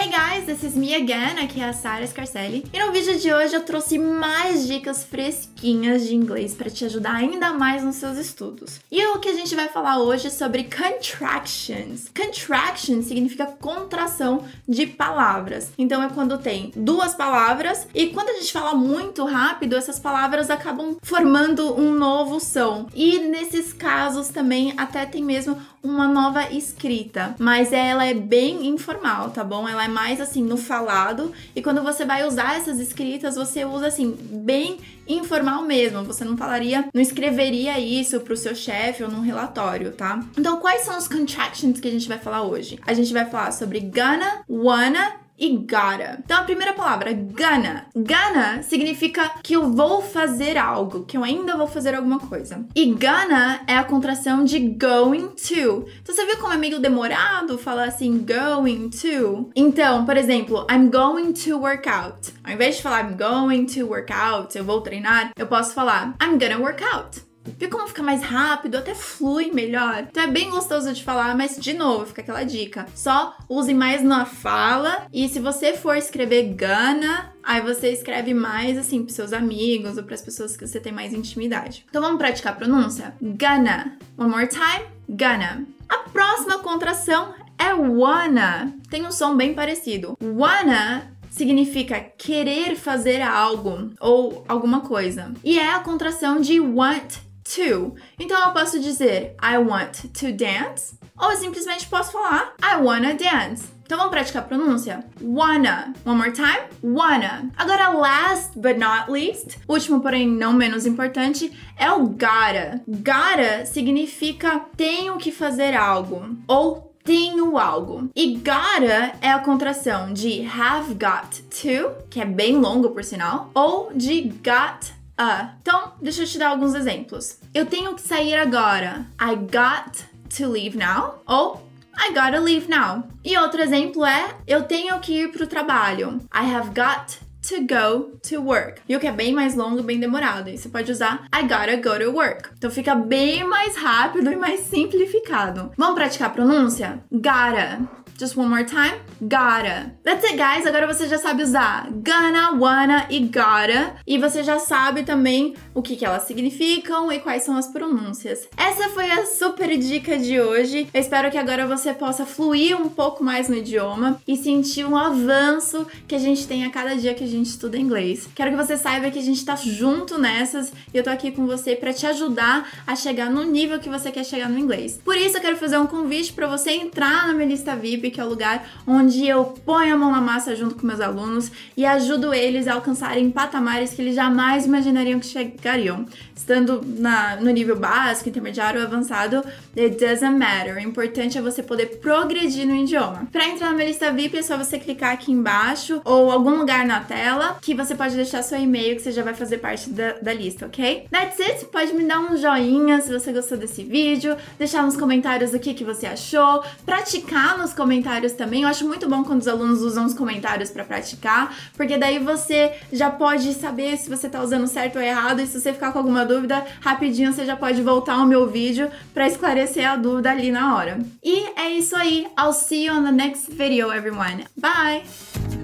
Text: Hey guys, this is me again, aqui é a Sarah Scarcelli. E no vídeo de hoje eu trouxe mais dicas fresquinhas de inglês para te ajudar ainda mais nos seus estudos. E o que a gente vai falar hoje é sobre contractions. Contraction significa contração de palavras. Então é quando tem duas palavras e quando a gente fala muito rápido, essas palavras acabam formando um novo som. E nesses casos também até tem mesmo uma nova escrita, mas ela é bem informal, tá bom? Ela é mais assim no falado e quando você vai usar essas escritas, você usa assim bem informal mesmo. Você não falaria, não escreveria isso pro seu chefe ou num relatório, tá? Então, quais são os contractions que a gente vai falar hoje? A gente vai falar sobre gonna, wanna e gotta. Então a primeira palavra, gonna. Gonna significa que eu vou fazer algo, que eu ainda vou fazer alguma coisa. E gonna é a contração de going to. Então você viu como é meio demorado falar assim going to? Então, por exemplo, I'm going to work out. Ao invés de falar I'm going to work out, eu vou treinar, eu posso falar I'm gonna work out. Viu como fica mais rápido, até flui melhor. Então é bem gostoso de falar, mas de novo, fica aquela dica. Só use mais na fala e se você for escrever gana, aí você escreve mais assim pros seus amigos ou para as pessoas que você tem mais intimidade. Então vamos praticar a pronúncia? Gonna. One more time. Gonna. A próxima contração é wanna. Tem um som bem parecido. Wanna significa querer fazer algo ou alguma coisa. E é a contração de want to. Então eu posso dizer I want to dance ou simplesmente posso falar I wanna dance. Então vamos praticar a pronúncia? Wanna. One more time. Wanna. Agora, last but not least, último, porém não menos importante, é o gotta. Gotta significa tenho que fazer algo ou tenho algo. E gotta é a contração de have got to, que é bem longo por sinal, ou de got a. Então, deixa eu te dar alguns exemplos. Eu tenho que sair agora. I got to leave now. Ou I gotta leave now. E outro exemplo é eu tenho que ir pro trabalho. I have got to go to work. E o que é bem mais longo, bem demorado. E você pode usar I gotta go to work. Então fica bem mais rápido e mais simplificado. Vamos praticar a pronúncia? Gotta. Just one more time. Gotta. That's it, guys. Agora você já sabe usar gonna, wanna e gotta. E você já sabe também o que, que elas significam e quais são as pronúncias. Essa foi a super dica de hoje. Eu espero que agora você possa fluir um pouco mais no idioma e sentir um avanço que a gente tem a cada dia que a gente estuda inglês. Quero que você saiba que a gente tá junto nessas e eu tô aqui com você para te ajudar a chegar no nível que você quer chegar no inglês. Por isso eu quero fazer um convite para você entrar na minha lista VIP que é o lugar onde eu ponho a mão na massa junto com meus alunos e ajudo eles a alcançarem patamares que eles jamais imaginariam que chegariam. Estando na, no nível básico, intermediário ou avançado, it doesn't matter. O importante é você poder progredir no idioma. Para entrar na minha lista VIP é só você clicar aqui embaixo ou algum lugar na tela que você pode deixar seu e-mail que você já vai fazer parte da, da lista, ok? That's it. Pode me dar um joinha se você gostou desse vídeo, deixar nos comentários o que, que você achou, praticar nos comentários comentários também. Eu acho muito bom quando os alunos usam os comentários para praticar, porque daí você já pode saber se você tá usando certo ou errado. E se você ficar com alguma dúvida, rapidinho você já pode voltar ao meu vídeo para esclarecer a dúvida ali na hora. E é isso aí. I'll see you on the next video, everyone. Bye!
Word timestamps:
Hey 0.00 0.10
guys, 0.10 0.46
this 0.46 0.62
is 0.62 0.76
me 0.76 0.94
again, 0.94 1.40
aqui 1.42 1.60
é 1.60 1.64
a 1.64 1.72
Sarah 1.72 2.06
Scarcelli. 2.06 2.64
E 2.72 2.78
no 2.78 2.92
vídeo 2.92 3.18
de 3.18 3.32
hoje 3.32 3.56
eu 3.56 3.64
trouxe 3.64 3.98
mais 3.98 4.64
dicas 4.64 5.02
fresquinhas 5.02 6.06
de 6.06 6.14
inglês 6.14 6.54
para 6.54 6.70
te 6.70 6.84
ajudar 6.84 7.16
ainda 7.16 7.52
mais 7.52 7.82
nos 7.82 7.96
seus 7.96 8.16
estudos. 8.16 8.78
E 8.92 9.04
o 9.08 9.18
que 9.18 9.28
a 9.28 9.34
gente 9.34 9.56
vai 9.56 9.66
falar 9.66 9.98
hoje 9.98 10.28
é 10.28 10.30
sobre 10.30 10.70
contractions. 10.70 12.08
Contraction 12.16 13.02
significa 13.02 13.46
contração 13.46 14.44
de 14.68 14.86
palavras. 14.86 15.72
Então 15.76 16.00
é 16.00 16.08
quando 16.08 16.38
tem 16.38 16.70
duas 16.76 17.16
palavras 17.16 17.88
e 17.92 18.06
quando 18.10 18.28
a 18.28 18.34
gente 18.34 18.52
fala 18.52 18.74
muito 18.76 19.24
rápido, 19.24 19.74
essas 19.74 19.98
palavras 19.98 20.48
acabam 20.48 20.96
formando 21.02 21.74
um 21.76 21.92
novo 21.92 22.38
som. 22.38 22.86
E 22.94 23.18
nesses 23.18 23.72
casos 23.72 24.28
também 24.28 24.74
até 24.76 25.04
tem 25.04 25.24
mesmo 25.24 25.60
uma 25.82 26.06
nova 26.06 26.52
escrita, 26.52 27.34
mas 27.38 27.72
ela 27.72 28.04
é 28.04 28.14
bem 28.14 28.66
informal, 28.66 29.30
tá 29.30 29.42
bom? 29.42 29.68
Ela 29.68 29.84
é 29.84 29.87
mais 29.88 30.20
assim 30.20 30.42
no 30.42 30.56
falado 30.56 31.32
e 31.54 31.62
quando 31.62 31.82
você 31.82 32.04
vai 32.04 32.26
usar 32.26 32.56
essas 32.56 32.78
escritas, 32.78 33.34
você 33.34 33.64
usa 33.64 33.88
assim 33.88 34.16
bem 34.20 34.78
informal 35.06 35.62
mesmo. 35.62 36.04
Você 36.04 36.24
não 36.24 36.36
falaria, 36.36 36.88
não 36.92 37.00
escreveria 37.00 37.78
isso 37.80 38.20
pro 38.20 38.36
seu 38.36 38.54
chefe 38.54 39.02
ou 39.02 39.10
num 39.10 39.22
relatório, 39.22 39.92
tá? 39.92 40.22
Então, 40.36 40.58
quais 40.58 40.82
são 40.82 40.96
os 40.98 41.08
contractions 41.08 41.80
que 41.80 41.88
a 41.88 41.90
gente 41.90 42.06
vai 42.06 42.18
falar 42.18 42.42
hoje? 42.42 42.78
A 42.86 42.92
gente 42.92 43.12
vai 43.12 43.24
falar 43.24 43.52
sobre 43.52 43.80
gonna, 43.80 44.44
wanna 44.48 45.27
e 45.38 45.56
gotta. 45.56 46.18
Então 46.24 46.40
a 46.40 46.44
primeira 46.44 46.72
palavra, 46.72 47.12
gonna. 47.12 47.86
Gonna 47.94 48.62
significa 48.62 49.30
que 49.42 49.54
eu 49.54 49.70
vou 49.70 50.02
fazer 50.02 50.56
algo, 50.56 51.04
que 51.04 51.16
eu 51.16 51.22
ainda 51.22 51.56
vou 51.56 51.66
fazer 51.66 51.94
alguma 51.94 52.18
coisa. 52.18 52.66
E 52.74 52.86
gonna 52.86 53.60
é 53.66 53.76
a 53.76 53.84
contração 53.84 54.44
de 54.44 54.58
going 54.58 55.28
to. 55.28 55.86
Então 56.02 56.14
você 56.14 56.26
viu 56.26 56.38
como 56.38 56.52
é 56.52 56.56
meio 56.56 56.80
demorado 56.80 57.56
falar 57.58 57.84
assim 57.84 58.24
going 58.24 58.90
to? 58.90 59.50
Então, 59.54 60.04
por 60.04 60.16
exemplo, 60.16 60.66
I'm 60.70 60.90
going 60.90 61.32
to 61.32 61.58
work 61.58 61.88
out. 61.88 62.32
Ao 62.42 62.52
invés 62.52 62.76
de 62.76 62.82
falar 62.82 63.08
I'm 63.08 63.16
going 63.16 63.66
to 63.66 63.86
work 63.86 64.12
out, 64.12 64.56
eu 64.56 64.64
vou 64.64 64.80
treinar, 64.80 65.30
eu 65.36 65.46
posso 65.46 65.72
falar 65.72 66.16
I'm 66.22 66.38
gonna 66.38 66.58
work 66.58 66.82
out. 66.82 67.27
Viu 67.58 67.70
como 67.70 67.88
fica 67.88 68.02
mais 68.02 68.22
rápido, 68.22 68.76
até 68.76 68.94
flui 68.94 69.50
melhor. 69.52 70.06
Então 70.10 70.22
é 70.22 70.26
bem 70.26 70.50
gostoso 70.50 70.92
de 70.92 71.02
falar, 71.02 71.36
mas 71.36 71.56
de 71.56 71.72
novo, 71.72 72.06
fica 72.06 72.22
aquela 72.22 72.44
dica. 72.44 72.86
Só 72.94 73.36
use 73.48 73.72
mais 73.74 74.02
na 74.02 74.24
fala 74.24 75.06
e 75.12 75.28
se 75.28 75.38
você 75.38 75.74
for 75.74 75.96
escrever 75.96 76.54
gana, 76.54 77.32
aí 77.42 77.60
você 77.60 77.90
escreve 77.90 78.34
mais 78.34 78.76
assim 78.76 79.02
pros 79.02 79.14
seus 79.14 79.32
amigos 79.32 79.96
ou 79.96 80.04
para 80.04 80.14
as 80.14 80.22
pessoas 80.22 80.56
que 80.56 80.66
você 80.66 80.80
tem 80.80 80.92
mais 80.92 81.12
intimidade. 81.12 81.84
Então 81.88 82.02
vamos 82.02 82.18
praticar 82.18 82.52
a 82.52 82.56
pronúncia? 82.56 83.14
Gonna. 83.20 83.96
One 84.16 84.30
more 84.30 84.48
time. 84.48 84.86
Gonna. 85.08 85.64
A 85.88 85.98
próxima 86.10 86.58
contração 86.58 87.34
é 87.58 87.72
wanna. 87.74 88.72
Tem 88.90 89.06
um 89.06 89.10
som 89.10 89.36
bem 89.36 89.54
parecido. 89.54 90.16
Wanna 90.22 91.18
significa 91.30 92.00
querer 92.00 92.76
fazer 92.76 93.20
algo 93.20 93.90
ou 94.00 94.44
alguma 94.48 94.80
coisa. 94.80 95.32
E 95.44 95.58
é 95.58 95.72
a 95.72 95.80
contração 95.80 96.40
de 96.40 96.58
want 96.60 97.27
to. 97.54 97.94
Então 98.18 98.40
eu 98.46 98.52
posso 98.52 98.78
dizer 98.80 99.36
I 99.42 99.58
want 99.58 100.02
to 100.18 100.32
dance 100.32 100.98
ou 101.18 101.34
simplesmente 101.36 101.86
posso 101.86 102.12
falar 102.12 102.54
I 102.62 102.80
wanna 102.80 103.14
dance. 103.14 103.78
Então 103.88 103.96
vamos 103.96 104.12
praticar 104.12 104.42
a 104.42 104.46
pronúncia? 104.46 105.02
Wanna. 105.18 105.94
One 106.04 106.18
more 106.18 106.30
time. 106.30 106.58
Wanna. 106.82 107.50
Agora, 107.56 107.88
last 107.88 108.58
but 108.58 108.76
not 108.76 109.10
least, 109.10 109.58
último, 109.66 110.02
porém 110.02 110.28
não 110.28 110.52
menos 110.52 110.84
importante, 110.84 111.50
é 111.74 111.90
o 111.90 112.00
gotta. 112.06 112.82
Gotta 112.86 113.64
significa 113.64 114.60
tenho 114.76 115.16
que 115.16 115.32
fazer 115.32 115.74
algo 115.74 116.36
ou 116.46 116.94
tenho 117.02 117.56
algo. 117.56 118.10
E 118.14 118.36
gotta 118.36 119.14
é 119.22 119.32
a 119.32 119.38
contração 119.38 120.12
de 120.12 120.46
have 120.46 120.92
got 120.92 121.40
to, 121.48 121.94
que 122.10 122.20
é 122.20 122.26
bem 122.26 122.58
longo 122.58 122.90
por 122.90 123.02
sinal, 123.02 123.50
ou 123.54 123.90
de 123.94 124.24
got 124.44 124.97
a. 125.18 125.54
Então, 125.60 125.92
deixa 126.00 126.22
eu 126.22 126.26
te 126.26 126.38
dar 126.38 126.50
alguns 126.50 126.74
exemplos. 126.74 127.38
Eu 127.52 127.66
tenho 127.66 127.94
que 127.94 128.00
sair 128.02 128.36
agora. 128.36 129.06
I 129.20 129.34
got 129.34 130.04
to 130.36 130.48
leave 130.48 130.78
now. 130.78 131.22
Ou 131.26 131.68
I 132.00 132.14
gotta 132.14 132.38
leave 132.38 132.68
now. 132.68 133.02
E 133.24 133.36
outro 133.36 133.60
exemplo 133.60 134.06
é 134.06 134.36
eu 134.46 134.62
tenho 134.62 134.98
que 135.00 135.24
ir 135.24 135.32
pro 135.32 135.46
trabalho. 135.46 136.20
I 136.32 136.54
have 136.54 136.68
got 136.68 137.18
to 137.48 137.60
go 137.62 138.18
to 138.28 138.40
work. 138.40 138.80
E 138.88 138.96
o 138.96 139.00
que 139.00 139.06
é 139.06 139.12
bem 139.12 139.32
mais 139.32 139.56
longo, 139.56 139.82
bem 139.82 139.98
demorado. 139.98 140.48
E 140.48 140.56
você 140.56 140.68
pode 140.68 140.92
usar 140.92 141.26
I 141.34 141.42
gotta 141.42 141.76
go 141.76 141.98
to 141.98 142.16
work. 142.16 142.50
Então 142.56 142.70
fica 142.70 142.94
bem 142.94 143.42
mais 143.42 143.76
rápido 143.76 144.30
e 144.30 144.36
mais 144.36 144.60
simplificado. 144.60 145.72
Vamos 145.76 145.94
praticar 145.96 146.28
a 146.28 146.32
pronúncia? 146.32 147.02
Gotta. 147.10 147.80
Just 148.18 148.36
one 148.36 148.48
more 148.48 148.64
time. 148.64 148.98
Gotta. 149.20 149.92
That's 150.02 150.24
it, 150.24 150.36
guys. 150.36 150.66
Agora 150.66 150.88
você 150.88 151.06
já 151.06 151.18
sabe 151.18 151.44
usar 151.44 151.88
gonna, 151.88 152.50
wanna 152.58 153.06
e 153.08 153.20
gotta. 153.20 153.94
E 154.04 154.18
você 154.18 154.42
já 154.42 154.58
sabe 154.58 155.04
também 155.04 155.54
o 155.72 155.80
que, 155.80 155.94
que 155.94 156.04
elas 156.04 156.24
significam 156.24 157.12
e 157.12 157.20
quais 157.20 157.44
são 157.44 157.56
as 157.56 157.68
pronúncias. 157.68 158.48
Essa 158.56 158.88
foi 158.88 159.08
a 159.08 159.24
super 159.24 159.78
dica 159.78 160.18
de 160.18 160.40
hoje. 160.40 160.88
Eu 160.92 161.00
espero 161.00 161.30
que 161.30 161.38
agora 161.38 161.64
você 161.64 161.94
possa 161.94 162.26
fluir 162.26 162.76
um 162.76 162.88
pouco 162.88 163.22
mais 163.22 163.48
no 163.48 163.54
idioma 163.54 164.20
e 164.26 164.36
sentir 164.36 164.84
um 164.84 164.96
avanço 164.96 165.86
que 166.08 166.16
a 166.16 166.18
gente 166.18 166.44
tem 166.48 166.64
a 166.64 166.70
cada 166.70 166.96
dia 166.96 167.14
que 167.14 167.22
a 167.22 167.28
gente 167.28 167.46
estuda 167.46 167.78
inglês. 167.78 168.28
Quero 168.34 168.50
que 168.50 168.56
você 168.56 168.76
saiba 168.76 169.12
que 169.12 169.18
a 169.20 169.22
gente 169.22 169.44
tá 169.44 169.54
junto 169.54 170.18
nessas 170.18 170.72
e 170.92 170.96
eu 170.96 171.04
tô 171.04 171.10
aqui 171.10 171.30
com 171.30 171.46
você 171.46 171.76
para 171.76 171.92
te 171.92 172.04
ajudar 172.04 172.68
a 172.84 172.96
chegar 172.96 173.30
no 173.30 173.44
nível 173.44 173.78
que 173.78 173.88
você 173.88 174.10
quer 174.10 174.24
chegar 174.24 174.48
no 174.48 174.58
inglês. 174.58 174.98
Por 175.04 175.16
isso 175.16 175.36
eu 175.36 175.40
quero 175.40 175.56
fazer 175.56 175.78
um 175.78 175.86
convite 175.86 176.32
para 176.32 176.48
você 176.48 176.72
entrar 176.72 177.28
na 177.28 177.32
minha 177.32 177.46
lista 177.46 177.76
VIP 177.76 178.07
que 178.10 178.20
é 178.20 178.24
o 178.24 178.28
lugar 178.28 178.68
onde 178.86 179.26
eu 179.26 179.44
ponho 179.44 179.94
a 179.94 179.98
mão 179.98 180.10
na 180.10 180.20
massa 180.20 180.54
junto 180.54 180.74
com 180.74 180.86
meus 180.86 181.00
alunos 181.00 181.50
e 181.76 181.84
ajudo 181.84 182.32
eles 182.34 182.66
a 182.66 182.74
alcançarem 182.74 183.30
patamares 183.30 183.92
que 183.92 184.02
eles 184.02 184.14
jamais 184.14 184.66
imaginariam 184.66 185.20
que 185.20 185.26
chegariam. 185.26 186.06
Estando 186.34 186.80
na, 186.84 187.36
no 187.36 187.50
nível 187.50 187.76
básico, 187.76 188.28
intermediário 188.28 188.80
ou 188.80 188.86
avançado, 188.86 189.42
it 189.76 189.96
doesn't 189.98 190.38
matter. 190.38 190.76
O 190.76 190.80
importante 190.80 191.36
é 191.36 191.42
você 191.42 191.62
poder 191.62 191.98
progredir 191.98 192.66
no 192.66 192.74
idioma. 192.74 193.28
Para 193.30 193.48
entrar 193.48 193.70
na 193.70 193.74
minha 193.74 193.88
lista 193.88 194.10
VIP 194.12 194.38
é 194.38 194.42
só 194.42 194.56
você 194.56 194.78
clicar 194.78 195.12
aqui 195.12 195.32
embaixo 195.32 196.00
ou 196.04 196.30
algum 196.30 196.56
lugar 196.56 196.86
na 196.86 197.00
tela 197.00 197.58
que 197.60 197.74
você 197.74 197.94
pode 197.94 198.14
deixar 198.14 198.42
seu 198.42 198.58
e-mail 198.58 198.96
que 198.96 199.02
você 199.02 199.12
já 199.12 199.22
vai 199.22 199.34
fazer 199.34 199.58
parte 199.58 199.90
da, 199.90 200.12
da 200.12 200.32
lista, 200.32 200.66
ok? 200.66 201.06
That's 201.10 201.40
it. 201.40 201.66
Pode 201.66 201.92
me 201.92 202.04
dar 202.04 202.20
um 202.20 202.36
joinha 202.36 203.00
se 203.00 203.12
você 203.12 203.32
gostou 203.32 203.58
desse 203.58 203.82
vídeo, 203.82 204.36
deixar 204.58 204.82
nos 204.82 204.96
comentários 204.96 205.52
o 205.52 205.58
que, 205.58 205.74
que 205.74 205.84
você 205.84 206.06
achou, 206.06 206.62
praticar 206.86 207.58
nos 207.58 207.72
comentários 207.72 207.97
comentários 207.98 208.32
também. 208.32 208.62
Eu 208.62 208.68
acho 208.68 208.86
muito 208.86 209.08
bom 209.08 209.24
quando 209.24 209.40
os 209.40 209.48
alunos 209.48 209.82
usam 209.82 210.06
os 210.06 210.14
comentários 210.14 210.70
para 210.70 210.84
praticar, 210.84 211.54
porque 211.76 211.98
daí 211.98 212.18
você 212.18 212.72
já 212.92 213.10
pode 213.10 213.52
saber 213.54 213.96
se 213.96 214.08
você 214.08 214.28
tá 214.28 214.42
usando 214.42 214.66
certo 214.66 214.96
ou 214.96 215.02
errado. 215.02 215.40
E 215.40 215.46
se 215.46 215.60
você 215.60 215.72
ficar 215.72 215.92
com 215.92 215.98
alguma 215.98 216.24
dúvida, 216.24 216.64
rapidinho 216.80 217.32
você 217.32 217.44
já 217.44 217.56
pode 217.56 217.82
voltar 217.82 218.14
ao 218.14 218.26
meu 218.26 218.46
vídeo 218.46 218.90
para 219.12 219.26
esclarecer 219.26 219.88
a 219.88 219.96
dúvida 219.96 220.30
ali 220.30 220.50
na 220.50 220.76
hora. 220.76 220.98
E 221.22 221.46
é 221.58 221.70
isso 221.70 221.96
aí. 221.96 222.26
I'll 222.38 222.52
see 222.52 222.86
you 222.86 222.94
on 222.94 223.04
the 223.04 223.12
next 223.12 223.52
video, 223.52 223.92
everyone. 223.92 224.44
Bye! 224.56 225.57